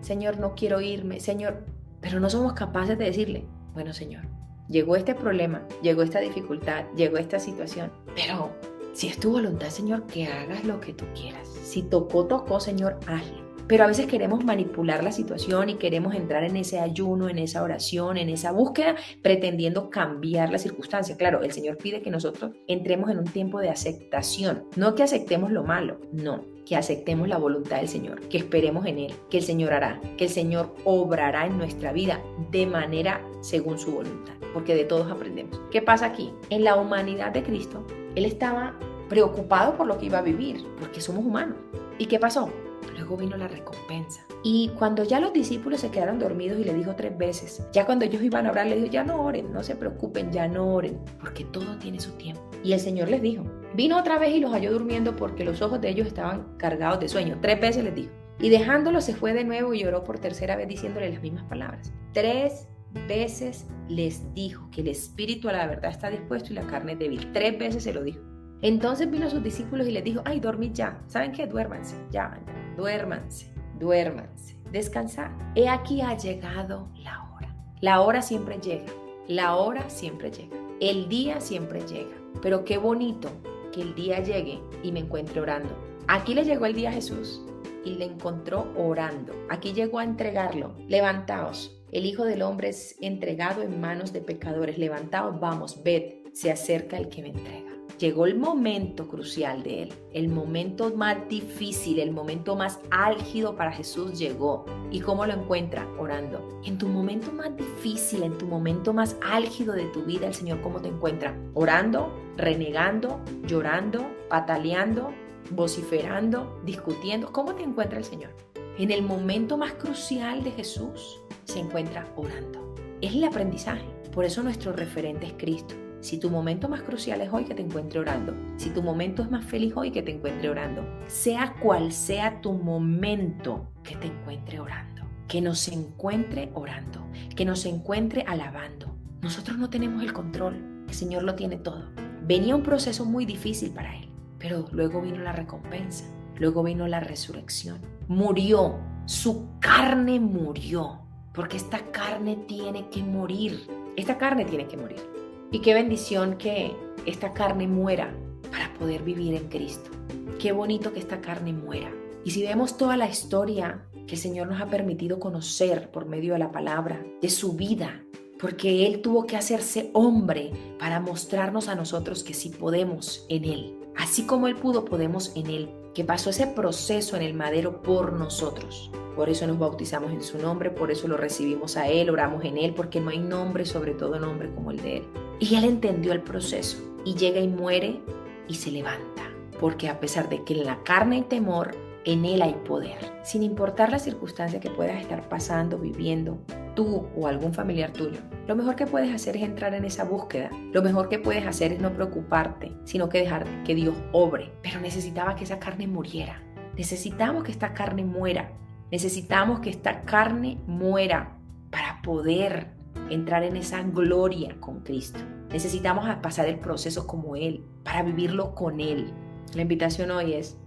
Señor, 0.02 0.40
no 0.40 0.54
quiero 0.56 0.82
irme. 0.82 1.20
Señor, 1.20 1.66
pero 2.00 2.20
no 2.20 2.30
somos 2.30 2.54
capaces 2.54 2.98
de 2.98 3.06
decirle, 3.06 3.46
bueno, 3.74 3.92
Señor, 3.92 4.35
llegó 4.70 4.96
este 4.96 5.16
problema, 5.16 5.68
llegó 5.82 6.02
esta 6.02 6.20
dificultad, 6.20 6.86
llegó 6.96 7.18
esta 7.18 7.40
situación, 7.40 7.92
pero 8.16 8.52
si 8.94 9.08
es 9.08 9.20
tu 9.20 9.32
voluntad, 9.32 9.68
Señor, 9.70 10.06
que 10.08 10.26
hagas 10.26 10.64
lo 10.64 10.80
que 10.80 10.94
tú 10.94 11.06
quieras. 11.14 11.48
Si 11.50 11.84
tocó, 11.84 12.26
tocó, 12.26 12.60
Señor, 12.60 12.98
hazlo. 13.08 13.46
Pero 13.68 13.84
a 13.84 13.88
veces 13.88 14.06
queremos 14.06 14.46
manipular 14.46 15.04
la 15.04 15.12
situación 15.12 15.70
y 15.70 15.76
queremos 15.76 16.14
entrar 16.14 16.44
en 16.44 16.56
ese 16.56 16.80
ayuno, 16.80 17.28
en 17.30 17.40
esa 17.40 17.64
oración, 17.64 18.18
en 18.18 18.30
esa 18.30 18.52
búsqueda, 18.52 18.96
pretendiendo 19.22 19.90
cambiar 19.90 20.52
la 20.52 20.60
circunstancia. 20.60 21.18
Claro, 21.18 21.42
el 21.42 21.52
Señor 21.52 21.78
pide 21.78 22.02
que 22.02 22.12
nosotros 22.12 22.52
entremos 22.68 23.10
en 23.10 23.18
un 23.18 23.26
tiempo 23.26 23.60
de 23.60 23.70
aceptación, 23.70 24.66
no 24.76 24.94
que 24.94 25.04
aceptemos 25.04 25.52
lo 25.52 25.64
malo, 25.64 26.00
no, 26.14 26.46
que 26.66 26.76
aceptemos 26.76 27.28
la 27.28 27.38
voluntad 27.38 27.78
del 27.78 27.88
Señor, 27.88 28.22
que 28.22 28.38
esperemos 28.38 28.86
en 28.86 29.00
Él, 29.00 29.14
que 29.30 29.38
el 29.38 29.44
Señor 29.44 29.74
hará, 29.74 30.02
que 30.18 30.26
el 30.26 30.30
Señor 30.30 30.74
obrará 30.84 31.46
en 31.46 31.58
nuestra 31.58 31.92
vida 31.94 32.22
de 32.52 32.66
manera 32.66 33.22
según 33.42 33.78
su 33.78 33.92
voluntad, 33.92 34.34
porque 34.54 34.76
de 34.76 34.86
todos 34.86 35.12
aprendemos. 35.12 35.62
¿Qué 35.72 35.82
pasa 35.82 36.08
aquí? 36.08 36.34
En 36.50 36.64
la 36.64 36.76
humanidad 36.76 37.32
de 37.32 37.44
Cristo, 37.44 37.86
Él 38.16 38.26
estaba 38.26 38.78
preocupado 39.10 39.76
por 39.76 39.88
lo 39.88 39.98
que 39.98 40.08
iba 40.08 40.20
a 40.20 40.24
vivir, 40.24 40.66
porque 40.80 41.02
somos 41.02 41.26
humanos. 41.26 41.58
¿Y 41.98 42.06
qué 42.06 42.20
pasó? 42.20 42.50
Luego 42.94 43.18
vino 43.18 43.36
la 43.38 43.48
recompensa. 43.48 44.26
Y 44.44 44.70
cuando 44.78 45.04
ya 45.04 45.20
los 45.20 45.34
discípulos 45.34 45.82
se 45.82 45.90
quedaron 45.90 46.20
dormidos 46.20 46.60
y 46.60 46.64
le 46.64 46.74
dijo 46.74 46.96
tres 46.96 47.18
veces, 47.18 47.68
ya 47.72 47.86
cuando 47.86 48.06
ellos 48.06 48.22
iban 48.22 48.46
a 48.46 48.52
orar, 48.52 48.68
le 48.68 48.76
dijo, 48.76 48.88
ya 48.88 49.04
no 49.04 49.22
oren, 49.22 49.52
no 49.52 49.64
se 49.64 49.76
preocupen, 49.76 50.32
ya 50.32 50.48
no 50.48 50.74
oren, 50.74 51.00
porque 51.20 51.46
todo 51.46 51.78
tiene 51.78 52.00
su 52.00 52.12
tiempo. 52.12 52.42
Y 52.64 52.74
el 52.74 52.80
Señor 52.80 53.10
les 53.10 53.22
dijo, 53.22 53.44
vino 53.76 53.98
otra 53.98 54.18
vez 54.20 54.36
y 54.36 54.40
los 54.40 54.52
halló 54.52 54.72
durmiendo 54.72 55.16
porque 55.16 55.44
los 55.44 55.62
ojos 55.62 55.82
de 55.82 55.90
ellos 55.90 56.08
estaban 56.08 56.58
cargados 56.58 57.00
de 57.00 57.10
sueño. 57.10 57.38
Tres 57.42 57.60
veces 57.60 57.84
les 57.84 57.96
dijo. 57.96 58.12
Y 58.40 58.50
dejándolo 58.50 59.02
se 59.02 59.16
fue 59.16 59.34
de 59.34 59.46
nuevo 59.46 59.74
y 59.74 59.80
lloró 59.80 60.04
por 60.04 60.20
tercera 60.20 60.56
vez 60.56 60.68
diciéndole 60.68 61.10
las 61.10 61.22
mismas 61.22 61.46
palabras. 61.46 61.94
Tres 62.14 62.68
veces 63.08 63.66
les 63.88 64.34
dijo 64.34 64.70
que 64.72 64.82
el 64.82 64.90
espíritu 64.90 65.50
a 65.50 65.54
la 65.54 65.68
verdad 65.68 65.92
está 65.92 66.10
dispuesto 66.10 66.52
y 66.52 66.56
la 66.56 66.68
carne 66.68 66.94
es 66.94 67.00
débil. 67.00 67.32
Tres 67.32 67.58
veces 67.58 67.84
se 67.84 67.94
lo 67.94 68.04
dijo. 68.04 68.22
Entonces 68.66 69.12
vino 69.12 69.28
a 69.28 69.30
sus 69.30 69.44
discípulos 69.44 69.88
y 69.88 69.92
les 69.92 70.04
dijo, 70.04 70.24
ay, 70.26 70.40
dormid 70.40 70.72
ya. 70.74 71.00
¿Saben 71.06 71.32
qué? 71.34 71.46
Duérmanse, 71.46 71.96
ya, 72.10 72.36
duérmanse, 72.76 73.54
duérmanse, 73.78 74.58
descansar. 74.72 75.30
He 75.54 75.70
aquí 75.70 76.02
ha 76.02 76.18
llegado 76.18 76.90
la 76.96 77.32
hora. 77.32 77.56
La 77.82 78.02
hora 78.02 78.24
siempre 78.24 78.58
llega, 78.58 78.92
la 79.28 79.56
hora 79.56 79.88
siempre 79.92 80.32
llega, 80.32 80.58
el 80.82 81.08
día 81.08 81.40
siempre 81.42 81.82
llega. 81.82 82.18
Pero 82.42 82.66
qué 82.66 82.80
bonito 82.80 83.30
que 83.72 83.84
el 83.84 83.94
día 83.94 84.24
llegue 84.24 84.60
y 84.82 84.92
me 84.92 85.02
encuentre 85.02 85.42
orando. 85.42 85.70
Aquí 86.08 86.34
le 86.34 86.44
llegó 86.44 86.66
el 86.66 86.74
día 86.74 86.90
a 86.90 86.94
Jesús 86.94 87.46
y 87.84 87.92
le 87.92 88.06
encontró 88.06 88.74
orando. 88.76 89.32
Aquí 89.52 89.74
llegó 89.74 90.00
a 90.00 90.04
entregarlo. 90.04 90.74
Levantaos, 90.88 91.80
el 91.92 92.08
Hijo 92.08 92.26
del 92.26 92.42
Hombre 92.42 92.70
es 92.70 92.96
entregado 93.00 93.62
en 93.62 93.80
manos 93.80 94.12
de 94.12 94.22
pecadores. 94.22 94.80
Levantaos, 94.80 95.40
vamos, 95.40 95.84
ved, 95.84 96.24
se 96.34 96.52
acerca 96.52 96.98
el 96.98 97.10
que 97.10 97.22
me 97.22 97.30
entrega. 97.30 97.75
Llegó 97.98 98.26
el 98.26 98.38
momento 98.38 99.08
crucial 99.08 99.64
de 99.64 99.84
él, 99.84 99.94
el 100.12 100.28
momento 100.28 100.94
más 100.94 101.30
difícil, 101.30 102.00
el 102.00 102.12
momento 102.12 102.58
más 102.58 102.82
álgido 102.92 103.56
para 103.56 103.72
Jesús 103.72 104.20
llegó. 104.20 104.66
¿Y 104.92 105.00
cómo 105.00 105.26
lo 105.26 105.32
encuentra? 105.32 105.88
Orando. 105.98 106.60
En 106.66 106.78
tu 106.78 106.90
momento 106.90 107.32
más 107.32 107.56
difícil, 107.56 108.24
en 108.24 108.38
tu 108.38 108.48
momento 108.48 108.92
más 108.92 109.16
álgido 109.22 109.74
de 109.74 109.86
tu 109.86 110.04
vida, 110.04 110.28
el 110.28 110.34
Señor 110.34 110.60
cómo 110.60 110.82
te 110.82 110.90
encuentra? 110.90 111.38
Orando, 111.54 112.12
renegando, 112.36 113.22
llorando, 113.48 114.06
pataleando, 114.28 115.12
vociferando, 115.52 116.60
discutiendo. 116.66 117.32
¿Cómo 117.32 117.56
te 117.56 117.64
encuentra 117.64 117.98
el 117.98 118.04
Señor? 118.04 118.32
En 118.78 118.92
el 118.92 119.04
momento 119.04 119.58
más 119.58 119.72
crucial 119.74 120.44
de 120.44 120.52
Jesús 120.52 121.22
se 121.46 121.60
encuentra 121.60 122.12
orando. 122.18 122.76
Es 123.00 123.14
el 123.14 123.24
aprendizaje. 123.24 123.86
Por 124.12 124.26
eso 124.26 124.44
nuestro 124.44 124.74
referente 124.74 125.28
es 125.28 125.34
Cristo. 125.38 125.76
Si 126.06 126.20
tu 126.20 126.30
momento 126.30 126.70
más 126.70 126.84
crucial 126.84 127.20
es 127.22 127.34
hoy, 127.34 127.46
que 127.46 127.56
te 127.56 127.64
encuentre 127.64 128.00
orando. 128.00 128.36
Si 128.58 128.70
tu 128.70 128.84
momento 128.84 129.24
es 129.24 129.32
más 129.32 129.44
feliz 129.44 129.74
hoy, 129.76 129.90
que 129.90 130.04
te 130.04 130.12
encuentre 130.12 130.52
orando. 130.52 130.84
Sea 131.08 131.56
cual 131.60 131.92
sea 131.92 132.42
tu 132.42 132.54
momento, 132.54 133.72
que 133.82 133.96
te 133.96 134.06
encuentre 134.06 134.60
orando. 134.60 135.02
Que 135.28 135.42
nos 135.42 135.68
encuentre 135.68 136.52
orando. 136.54 137.08
Que 137.36 137.44
nos 137.44 137.66
encuentre 137.66 138.24
alabando. 138.28 138.96
Nosotros 139.24 139.58
no 139.58 139.72
tenemos 139.72 140.04
el 140.04 140.14
control. 140.14 140.86
El 140.88 140.94
Señor 140.94 141.24
lo 141.24 141.34
tiene 141.34 141.58
todo. 141.58 141.90
Venía 142.22 142.56
un 142.56 142.62
proceso 142.62 143.04
muy 143.04 143.26
difícil 143.26 143.72
para 143.72 143.98
Él, 143.98 144.08
pero 144.38 144.68
luego 144.74 145.02
vino 145.02 145.18
la 145.24 145.32
recompensa. 145.32 146.06
Luego 146.36 146.62
vino 146.62 146.88
la 146.88 147.00
resurrección. 147.00 147.80
Murió. 148.08 148.76
Su 149.06 149.48
carne 149.60 150.20
murió. 150.20 151.00
Porque 151.34 151.58
esta 151.58 151.80
carne 151.92 152.36
tiene 152.48 152.92
que 152.92 153.02
morir. 153.02 153.68
Esta 153.96 154.20
carne 154.20 154.46
tiene 154.46 154.68
que 154.68 154.78
morir. 154.78 155.15
Y 155.52 155.60
qué 155.60 155.74
bendición 155.74 156.38
que 156.38 156.76
esta 157.06 157.34
carne 157.34 157.68
muera 157.68 158.14
para 158.52 158.74
poder 158.74 159.04
vivir 159.04 159.36
en 159.36 159.48
Cristo. 159.48 159.92
Qué 160.40 160.52
bonito 160.52 160.92
que 160.94 161.00
esta 161.00 161.22
carne 161.22 161.54
muera. 161.54 161.92
Y 162.24 162.32
si 162.32 162.44
vemos 162.44 162.78
toda 162.78 162.98
la 162.98 163.08
historia 163.08 163.86
que 164.08 164.16
el 164.16 164.22
Señor 164.22 164.48
nos 164.48 164.62
ha 164.62 164.68
permitido 164.68 165.20
conocer 165.20 165.92
por 165.92 166.06
medio 166.06 166.34
de 166.34 166.40
la 166.40 166.52
palabra, 166.52 167.04
de 167.22 167.30
su 167.30 167.54
vida, 167.54 168.04
porque 168.40 168.86
Él 168.86 169.02
tuvo 169.02 169.26
que 169.26 169.38
hacerse 169.38 169.92
hombre 169.94 170.52
para 170.80 171.00
mostrarnos 171.00 171.68
a 171.68 171.76
nosotros 171.76 172.24
que 172.24 172.34
sí 172.34 172.50
podemos 172.50 173.26
en 173.30 173.46
Él. 173.46 173.80
Así 173.96 174.26
como 174.26 174.48
Él 174.48 174.56
pudo, 174.56 174.86
podemos 174.86 175.32
en 175.36 175.48
Él, 175.48 175.70
que 175.94 176.04
pasó 176.04 176.30
ese 176.30 176.48
proceso 176.48 177.16
en 177.16 177.22
el 177.22 177.34
madero 177.34 177.82
por 177.82 178.14
nosotros. 178.14 178.92
Por 179.16 179.30
eso 179.30 179.48
nos 179.48 179.58
bautizamos 179.58 180.12
en 180.12 180.22
su 180.22 180.38
nombre, 180.38 180.70
por 180.70 180.92
eso 180.92 181.08
lo 181.08 181.16
recibimos 181.16 181.78
a 181.78 181.88
Él, 181.88 182.10
oramos 182.10 182.44
en 182.44 182.58
Él, 182.58 182.74
porque 182.74 183.00
no 183.00 183.12
hay 183.12 183.20
nombre, 183.20 183.66
sobre 183.66 183.94
todo 183.94 184.20
nombre 184.20 184.54
como 184.54 184.72
el 184.72 184.82
de 184.82 184.98
Él. 184.98 185.04
Y 185.40 185.56
Él 185.56 185.66
entendió 185.66 186.14
el 186.14 186.22
proceso 186.22 186.78
y 187.04 187.16
llega 187.16 187.40
y 187.40 187.48
muere 187.48 188.02
y 188.48 188.56
se 188.56 188.72
levanta, 188.72 189.24
porque 189.60 189.90
a 189.90 190.00
pesar 190.00 190.30
de 190.30 190.44
que 190.44 190.54
en 190.54 190.66
la 190.66 190.84
carne 190.84 191.18
hay 191.18 191.22
temor, 191.24 191.76
en 192.06 192.26
Él 192.26 192.42
hay 192.42 192.54
poder. 192.66 192.98
Sin 193.24 193.44
importar 193.44 193.92
la 193.92 194.00
circunstancia 194.00 194.60
que 194.60 194.70
puedas 194.70 195.02
estar 195.02 195.28
pasando, 195.28 195.78
viviendo, 195.78 196.40
tú 196.76 197.08
o 197.16 197.28
algún 197.28 197.54
familiar 197.54 197.92
tuyo, 197.92 198.20
lo 198.48 198.56
mejor 198.56 198.76
que 198.76 198.86
puedes 198.86 199.14
hacer 199.14 199.38
es 199.38 199.44
entrar 199.44 199.74
en 199.74 199.86
esa 199.86 200.04
búsqueda. 200.04 200.52
Lo 200.72 200.82
mejor 200.82 201.10
que 201.10 201.20
puedes 201.20 201.46
hacer 201.46 201.74
es 201.74 201.80
no 201.80 201.94
preocuparte, 201.94 202.72
sino 202.84 203.10
que 203.10 203.20
dejar 203.20 203.64
que 203.64 203.76
Dios 203.76 203.96
obre. 204.12 204.52
Pero 204.62 204.80
necesitaba 204.80 205.36
que 205.36 205.46
esa 205.46 205.60
carne 205.60 205.88
muriera. 205.88 206.42
Necesitamos 206.78 207.44
que 207.44 207.52
esta 207.52 207.74
carne 207.74 208.04
muera 208.04 208.52
Necesitamos 208.92 209.60
que 209.60 209.70
esta 209.70 210.04
carne 210.04 210.60
muera 210.68 211.38
para 211.72 212.02
poder 212.02 212.75
entrar 213.10 213.44
en 213.44 213.58
esa 213.58 213.82
gloria 213.84 214.56
con 214.60 214.82
Cristo. 214.82 215.20
Necesitamos 215.52 216.08
pasar 216.22 216.48
el 216.48 216.60
proceso 216.60 217.08
como 217.08 217.36
Él, 217.36 217.64
para 217.84 218.04
vivirlo 218.04 218.56
con 218.56 218.80
Él. 218.80 219.12
La 219.54 219.62
invitación 219.62 220.12
hoy 220.12 220.34
es, 220.34 220.58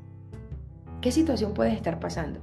¿qué 1.01 1.11
situación 1.11 1.55
puedes 1.55 1.75
estar 1.75 2.01
pasando 2.01 2.41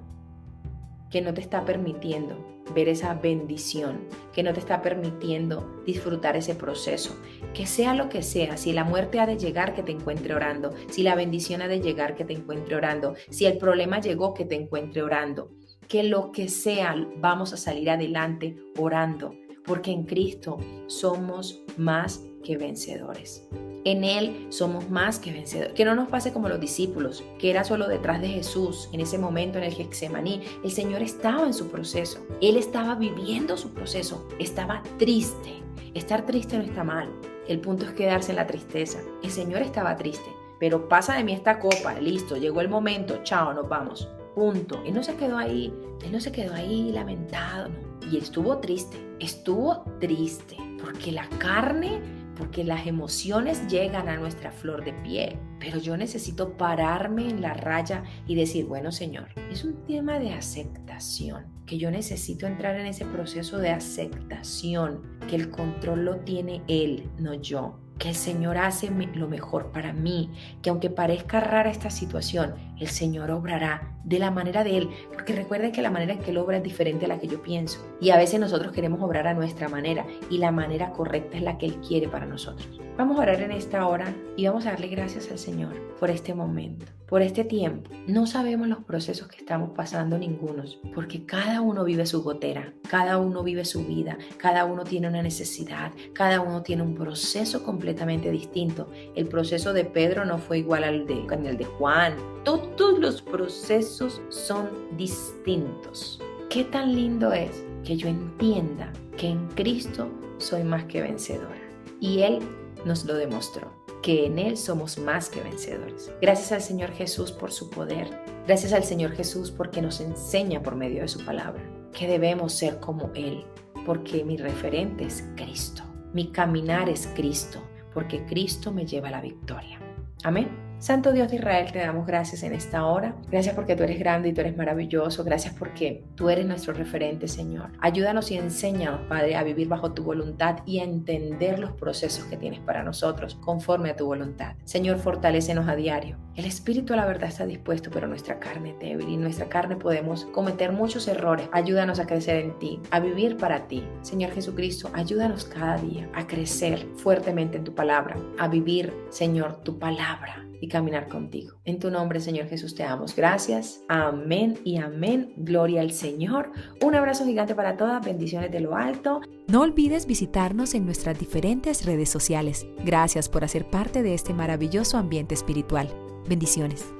que 1.09 1.21
no 1.21 1.33
te 1.33 1.41
está 1.41 1.63
permitiendo 1.65 2.35
ver 2.73 2.89
esa 2.89 3.13
bendición, 3.13 4.01
que 4.33 4.43
no 4.43 4.51
te 4.51 4.59
está 4.59 4.81
permitiendo 4.81 5.81
disfrutar 5.85 6.35
ese 6.35 6.55
proceso? 6.55 7.15
Que 7.53 7.65
sea 7.65 7.93
lo 7.93 8.09
que 8.09 8.21
sea, 8.21 8.57
si 8.57 8.73
la 8.73 8.83
muerte 8.83 9.19
ha 9.19 9.25
de 9.25 9.37
llegar, 9.37 9.73
que 9.73 9.83
te 9.83 9.91
encuentre 9.91 10.35
orando, 10.35 10.71
si 10.89 11.03
la 11.03 11.15
bendición 11.15 11.61
ha 11.61 11.67
de 11.67 11.79
llegar, 11.79 12.15
que 12.15 12.25
te 12.25 12.33
encuentre 12.33 12.75
orando, 12.75 13.15
si 13.29 13.45
el 13.45 13.57
problema 13.57 14.01
llegó, 14.01 14.33
que 14.33 14.45
te 14.45 14.55
encuentre 14.55 15.03
orando 15.03 15.51
que 15.87 16.03
lo 16.03 16.31
que 16.31 16.47
sea 16.47 16.95
vamos 17.17 17.53
a 17.53 17.57
salir 17.57 17.89
adelante 17.89 18.57
orando, 18.77 19.35
porque 19.65 19.91
en 19.91 20.03
Cristo 20.03 20.57
somos 20.87 21.61
más 21.77 22.21
que 22.43 22.57
vencedores. 22.57 23.47
En 23.83 24.03
Él 24.03 24.47
somos 24.49 24.89
más 24.89 25.19
que 25.19 25.31
vencedores. 25.31 25.73
Que 25.73 25.85
no 25.85 25.93
nos 25.93 26.09
pase 26.09 26.33
como 26.33 26.49
los 26.49 26.59
discípulos, 26.59 27.23
que 27.37 27.51
era 27.51 27.63
solo 27.63 27.87
detrás 27.87 28.21
de 28.21 28.29
Jesús 28.29 28.89
en 28.93 29.01
ese 29.01 29.17
momento 29.17 29.57
en 29.57 29.65
el 29.65 29.73
Getsemaní. 29.73 30.41
El 30.63 30.71
Señor 30.71 31.01
estaba 31.01 31.45
en 31.45 31.53
su 31.53 31.67
proceso. 31.67 32.25
Él 32.41 32.57
estaba 32.57 32.95
viviendo 32.95 33.57
su 33.57 33.73
proceso. 33.73 34.27
Estaba 34.39 34.81
triste. 34.97 35.61
Estar 35.93 36.25
triste 36.25 36.57
no 36.57 36.63
está 36.63 36.83
mal. 36.83 37.09
El 37.47 37.59
punto 37.59 37.85
es 37.85 37.91
quedarse 37.91 38.31
en 38.31 38.37
la 38.37 38.47
tristeza. 38.47 38.99
El 39.21 39.29
Señor 39.29 39.61
estaba 39.61 39.95
triste. 39.95 40.31
Pero 40.59 40.89
pasa 40.89 41.15
de 41.15 41.23
mí 41.23 41.33
esta 41.33 41.59
copa. 41.59 41.99
Listo, 41.99 42.37
llegó 42.37 42.61
el 42.61 42.69
momento. 42.69 43.19
Chao, 43.23 43.53
nos 43.53 43.69
vamos 43.69 44.07
punto. 44.35 44.83
Él 44.85 44.93
no 44.93 45.03
se 45.03 45.15
quedó 45.15 45.37
ahí, 45.37 45.73
él 46.03 46.11
no 46.11 46.19
se 46.19 46.31
quedó 46.31 46.53
ahí 46.53 46.91
lamentado. 46.91 47.71
Y 48.11 48.17
estuvo 48.17 48.57
triste, 48.59 48.97
estuvo 49.19 49.83
triste, 49.99 50.57
porque 50.79 51.11
la 51.11 51.27
carne, 51.39 51.99
porque 52.37 52.63
las 52.63 52.85
emociones 52.85 53.65
llegan 53.67 54.09
a 54.09 54.17
nuestra 54.17 54.51
flor 54.51 54.83
de 54.83 54.93
piel. 54.93 55.39
Pero 55.59 55.79
yo 55.79 55.97
necesito 55.97 56.55
pararme 56.57 57.29
en 57.29 57.41
la 57.41 57.53
raya 57.53 58.03
y 58.27 58.35
decir, 58.35 58.65
bueno 58.65 58.91
Señor, 58.91 59.29
es 59.49 59.63
un 59.63 59.83
tema 59.87 60.19
de 60.19 60.33
aceptación, 60.33 61.45
que 61.65 61.79
yo 61.79 61.89
necesito 61.89 62.45
entrar 62.45 62.75
en 62.75 62.85
ese 62.85 63.05
proceso 63.05 63.57
de 63.57 63.69
aceptación, 63.69 65.01
que 65.27 65.37
el 65.37 65.49
control 65.49 66.05
lo 66.05 66.17
tiene 66.17 66.61
Él, 66.67 67.09
no 67.17 67.33
yo 67.33 67.79
que 67.97 68.09
el 68.09 68.15
Señor 68.15 68.57
hace 68.57 68.89
lo 68.89 69.27
mejor 69.27 69.71
para 69.71 69.93
mí, 69.93 70.31
que 70.61 70.69
aunque 70.69 70.89
parezca 70.89 71.39
rara 71.39 71.69
esta 71.69 71.89
situación, 71.89 72.55
el 72.79 72.87
Señor 72.87 73.31
obrará 73.31 73.95
de 74.03 74.19
la 74.19 74.31
manera 74.31 74.63
de 74.63 74.77
Él, 74.77 74.89
porque 75.13 75.33
recuerden 75.33 75.71
que 75.71 75.81
la 75.81 75.91
manera 75.91 76.13
en 76.13 76.19
que 76.19 76.31
Él 76.31 76.37
obra 76.37 76.57
es 76.57 76.63
diferente 76.63 77.05
a 77.05 77.07
la 77.07 77.19
que 77.19 77.27
yo 77.27 77.41
pienso. 77.41 77.85
Y 77.99 78.11
a 78.11 78.17
veces 78.17 78.39
nosotros 78.39 78.71
queremos 78.71 79.01
obrar 79.01 79.27
a 79.27 79.33
nuestra 79.33 79.69
manera 79.69 80.05
y 80.29 80.37
la 80.37 80.51
manera 80.51 80.91
correcta 80.91 81.37
es 81.37 81.43
la 81.43 81.57
que 81.57 81.65
Él 81.65 81.75
quiere 81.81 82.07
para 82.07 82.25
nosotros. 82.25 82.79
Vamos 82.97 83.17
a 83.17 83.23
orar 83.23 83.41
en 83.41 83.51
esta 83.51 83.87
hora 83.87 84.13
y 84.37 84.45
vamos 84.45 84.65
a 84.65 84.71
darle 84.71 84.87
gracias 84.87 85.29
al 85.31 85.39
Señor 85.39 85.73
por 85.99 86.09
este 86.09 86.33
momento, 86.33 86.85
por 87.07 87.21
este 87.21 87.43
tiempo. 87.43 87.89
No 88.07 88.27
sabemos 88.27 88.67
los 88.67 88.83
procesos 88.83 89.27
que 89.27 89.37
estamos 89.37 89.71
pasando 89.71 90.17
ningunos, 90.17 90.79
porque 90.93 91.25
cada 91.25 91.61
uno 91.61 91.83
vive 91.83 92.05
su 92.05 92.23
gotera, 92.23 92.73
cada 92.89 93.17
uno 93.17 93.43
vive 93.43 93.65
su 93.65 93.85
vida, 93.85 94.17
cada 94.37 94.65
uno 94.65 94.83
tiene 94.83 95.07
una 95.07 95.21
necesidad, 95.21 95.91
cada 96.13 96.41
uno 96.41 96.61
tiene 96.61 96.83
un 96.83 96.95
proceso 96.95 97.63
completamente 97.85 98.31
distinto. 98.31 98.87
El 99.13 99.27
proceso 99.27 99.71
de 99.71 99.85
Pedro 99.85 100.25
no 100.25 100.39
fue 100.39 100.57
igual 100.57 100.83
al 100.83 101.05
de, 101.05 101.27
al 101.29 101.55
de 101.55 101.65
Juan. 101.65 102.15
Todos 102.43 102.97
los 102.97 103.21
procesos 103.21 104.21
son 104.29 104.69
distintos. 104.97 106.19
¿Qué 106.49 106.63
tan 106.63 106.95
lindo 106.95 107.31
es 107.31 107.63
que 107.83 107.95
yo 107.95 108.07
entienda 108.07 108.91
que 109.17 109.27
en 109.27 109.47
Cristo 109.49 110.09
soy 110.39 110.63
más 110.63 110.85
que 110.85 111.03
vencedora? 111.03 111.61
Y 111.99 112.21
Él 112.21 112.39
nos 112.85 113.05
lo 113.05 113.13
demostró, 113.13 113.71
que 114.01 114.25
en 114.25 114.39
Él 114.39 114.57
somos 114.57 114.97
más 114.97 115.29
que 115.29 115.41
vencedores. 115.41 116.11
Gracias 116.19 116.51
al 116.51 116.61
Señor 116.61 116.91
Jesús 116.91 117.31
por 117.31 117.51
su 117.51 117.69
poder. 117.69 118.09
Gracias 118.47 118.73
al 118.73 118.83
Señor 118.83 119.11
Jesús 119.11 119.51
porque 119.51 119.83
nos 119.83 120.01
enseña 120.01 120.63
por 120.63 120.75
medio 120.75 121.03
de 121.03 121.07
su 121.07 121.23
palabra 121.23 121.61
que 121.93 122.07
debemos 122.07 122.53
ser 122.53 122.79
como 122.79 123.11
Él, 123.13 123.45
porque 123.85 124.23
mi 124.23 124.37
referente 124.37 125.05
es 125.05 125.23
Cristo. 125.35 125.83
Mi 126.15 126.27
caminar 126.31 126.87
es 126.87 127.07
Cristo, 127.13 127.59
porque 127.95 128.25
Cristo 128.25 128.71
me 128.71 128.85
lleva 128.85 129.07
a 129.07 129.11
la 129.11 129.21
victoria. 129.21 129.79
Amén. 130.23 130.64
Santo 130.79 131.13
Dios 131.13 131.29
de 131.29 131.37
Israel, 131.37 131.71
te 131.71 131.79
damos 131.79 132.05
gracias 132.05 132.43
en 132.43 132.53
esta 132.53 132.85
hora. 132.85 133.15
Gracias 133.31 133.55
porque 133.55 133.75
tú 133.75 133.83
eres 133.83 133.97
grande 133.97 134.29
y 134.29 134.33
tú 134.33 134.41
eres 134.41 134.57
maravilloso. 134.57 135.23
Gracias 135.23 135.53
porque 135.57 136.03
tú 136.15 136.29
eres 136.29 136.45
nuestro 136.45 136.73
referente, 136.73 137.27
Señor. 137.27 137.71
Ayúdanos 137.79 138.29
y 138.29 138.37
enséñanos, 138.37 139.01
Padre, 139.07 139.35
a 139.35 139.43
vivir 139.43 139.67
bajo 139.67 139.93
tu 139.93 140.03
voluntad 140.03 140.59
y 140.65 140.79
a 140.79 140.83
entender 140.83 141.59
los 141.59 141.71
procesos 141.71 142.25
que 142.25 142.37
tienes 142.37 142.59
para 142.59 142.83
nosotros 142.83 143.35
conforme 143.35 143.89
a 143.89 143.95
tu 143.95 144.05
voluntad. 144.05 144.55
Señor, 144.65 144.97
fortalécenos 144.99 145.67
a 145.67 145.75
diario. 145.75 146.17
El 146.35 146.45
espíritu 146.45 146.93
a 146.93 146.97
la 146.97 147.05
verdad 147.05 147.29
está 147.29 147.45
dispuesto, 147.45 147.89
pero 147.91 148.07
nuestra 148.07 148.39
carne 148.39 148.71
es 148.71 148.79
débil 148.79 149.07
y 149.07 149.17
nuestra 149.17 149.47
carne 149.47 149.77
podemos 149.77 150.25
cometer 150.25 150.73
muchos 150.73 151.07
errores. 151.07 151.47
Ayúdanos 151.53 151.99
a 151.99 152.05
crecer 152.05 152.43
en 152.43 152.59
ti, 152.59 152.81
a 152.91 152.99
vivir 152.99 153.37
para 153.37 153.67
ti. 153.67 153.87
Señor 154.01 154.31
Jesucristo, 154.31 154.89
ayúdanos 154.93 155.45
cada 155.45 155.77
día 155.77 156.09
a 156.13 156.27
crecer 156.27 156.85
fuertemente 156.97 157.57
en 157.57 157.63
tu 157.63 157.73
palabra, 157.73 158.17
a 158.37 158.49
vivir, 158.49 158.93
Señor, 159.09 159.63
tu 159.63 159.79
palabra 159.79 160.45
y 160.65 160.67
caminar 160.67 161.07
contigo. 161.07 161.57
En 161.63 161.79
tu 161.79 161.91
nombre, 161.91 162.19
Señor 162.19 162.47
Jesús, 162.47 162.75
te 162.75 162.83
damos 162.83 163.15
gracias. 163.15 163.83
Amén 163.87 164.59
y 164.63 164.77
amén. 164.77 165.33
Gloria 165.37 165.81
al 165.81 165.91
Señor. 165.91 166.51
Un 166.81 166.95
abrazo 166.95 167.25
gigante 167.25 167.53
para 167.55 167.77
todas. 167.77 168.03
Bendiciones 168.03 168.51
de 168.51 168.59
lo 168.59 168.75
alto. 168.75 169.21
No 169.47 169.61
olvides 169.61 170.07
visitarnos 170.07 170.73
en 170.73 170.85
nuestras 170.85 171.19
diferentes 171.19 171.85
redes 171.85 172.09
sociales. 172.09 172.65
Gracias 172.83 173.29
por 173.29 173.43
hacer 173.43 173.69
parte 173.69 174.01
de 174.01 174.15
este 174.15 174.33
maravilloso 174.33 174.97
ambiente 174.97 175.35
espiritual. 175.35 175.87
Bendiciones. 176.27 176.95